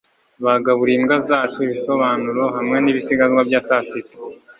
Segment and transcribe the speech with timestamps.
[0.43, 4.13] bagaburiye imbwa zacu ibisobanuro hamwe nibisigazwa bya sasita